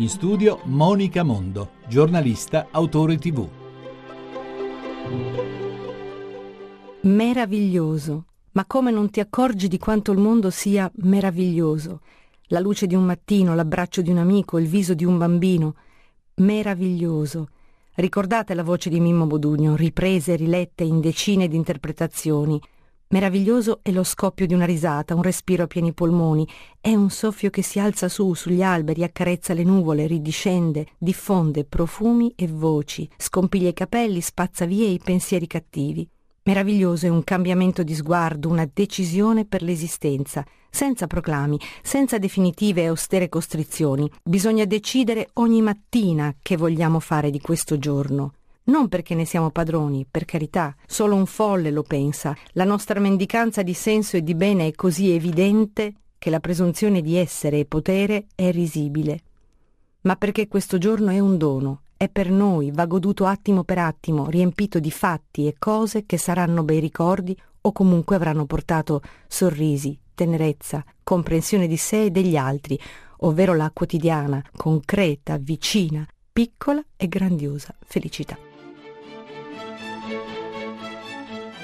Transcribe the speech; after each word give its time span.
In 0.00 0.08
studio 0.08 0.60
Monica 0.64 1.22
Mondo, 1.22 1.72
giornalista, 1.86 2.68
autore 2.70 3.18
tv. 3.18 3.46
Meraviglioso. 7.02 8.24
Ma 8.52 8.64
come 8.64 8.92
non 8.92 9.10
ti 9.10 9.20
accorgi 9.20 9.68
di 9.68 9.76
quanto 9.76 10.12
il 10.12 10.18
mondo 10.18 10.48
sia 10.48 10.90
meraviglioso? 11.02 12.00
La 12.44 12.60
luce 12.60 12.86
di 12.86 12.94
un 12.94 13.04
mattino, 13.04 13.54
l'abbraccio 13.54 14.00
di 14.00 14.08
un 14.08 14.16
amico, 14.16 14.56
il 14.56 14.68
viso 14.68 14.94
di 14.94 15.04
un 15.04 15.18
bambino. 15.18 15.74
Meraviglioso. 16.36 17.48
Ricordate 17.96 18.54
la 18.54 18.64
voce 18.64 18.88
di 18.88 19.00
Mimmo 19.00 19.26
Bodugno, 19.26 19.76
riprese 19.76 20.34
rilette 20.34 20.82
in 20.82 21.00
decine 21.00 21.46
di 21.46 21.56
interpretazioni. 21.56 22.58
Meraviglioso 23.12 23.80
è 23.82 23.90
lo 23.90 24.04
scoppio 24.04 24.46
di 24.46 24.54
una 24.54 24.64
risata, 24.64 25.16
un 25.16 25.22
respiro 25.22 25.64
a 25.64 25.66
pieni 25.66 25.92
polmoni, 25.92 26.46
è 26.80 26.94
un 26.94 27.10
soffio 27.10 27.50
che 27.50 27.60
si 27.60 27.80
alza 27.80 28.08
su 28.08 28.34
sugli 28.34 28.62
alberi, 28.62 29.02
accarezza 29.02 29.52
le 29.52 29.64
nuvole, 29.64 30.06
ridiscende, 30.06 30.86
diffonde 30.96 31.64
profumi 31.64 32.32
e 32.36 32.46
voci, 32.46 33.10
scompiglia 33.16 33.70
i 33.70 33.72
capelli, 33.72 34.20
spazza 34.20 34.64
via 34.64 34.86
i 34.86 35.00
pensieri 35.02 35.48
cattivi. 35.48 36.08
Meraviglioso 36.44 37.06
è 37.06 37.08
un 37.08 37.24
cambiamento 37.24 37.82
di 37.82 37.96
sguardo, 37.96 38.48
una 38.48 38.70
decisione 38.72 39.44
per 39.44 39.62
l'esistenza, 39.62 40.44
senza 40.70 41.08
proclami, 41.08 41.58
senza 41.82 42.16
definitive 42.16 42.82
e 42.82 42.86
austere 42.86 43.28
costrizioni. 43.28 44.08
Bisogna 44.22 44.64
decidere 44.66 45.30
ogni 45.34 45.62
mattina 45.62 46.32
che 46.40 46.56
vogliamo 46.56 47.00
fare 47.00 47.30
di 47.30 47.40
questo 47.40 47.76
giorno. 47.76 48.34
Non 48.70 48.88
perché 48.88 49.16
ne 49.16 49.24
siamo 49.24 49.50
padroni, 49.50 50.06
per 50.08 50.24
carità, 50.24 50.72
solo 50.86 51.16
un 51.16 51.26
folle 51.26 51.72
lo 51.72 51.82
pensa. 51.82 52.36
La 52.52 52.62
nostra 52.62 53.00
mendicanza 53.00 53.64
di 53.64 53.74
senso 53.74 54.16
e 54.16 54.22
di 54.22 54.36
bene 54.36 54.68
è 54.68 54.72
così 54.72 55.10
evidente 55.10 55.94
che 56.18 56.30
la 56.30 56.38
presunzione 56.38 57.00
di 57.00 57.16
essere 57.16 57.58
e 57.58 57.64
potere 57.64 58.26
è 58.36 58.52
risibile. 58.52 59.22
Ma 60.02 60.14
perché 60.14 60.46
questo 60.46 60.78
giorno 60.78 61.10
è 61.10 61.18
un 61.18 61.36
dono, 61.36 61.80
è 61.96 62.08
per 62.08 62.30
noi, 62.30 62.70
va 62.70 62.86
goduto 62.86 63.24
attimo 63.26 63.64
per 63.64 63.78
attimo, 63.78 64.30
riempito 64.30 64.78
di 64.78 64.92
fatti 64.92 65.48
e 65.48 65.56
cose 65.58 66.06
che 66.06 66.16
saranno 66.16 66.62
bei 66.62 66.78
ricordi 66.78 67.36
o 67.62 67.72
comunque 67.72 68.14
avranno 68.14 68.46
portato 68.46 69.02
sorrisi, 69.26 69.98
tenerezza, 70.14 70.84
comprensione 71.02 71.66
di 71.66 71.76
sé 71.76 72.04
e 72.04 72.10
degli 72.12 72.36
altri, 72.36 72.78
ovvero 73.22 73.52
la 73.52 73.68
quotidiana, 73.74 74.40
concreta, 74.56 75.38
vicina, 75.38 76.06
piccola 76.32 76.80
e 76.96 77.08
grandiosa 77.08 77.74
felicità. 77.84 78.49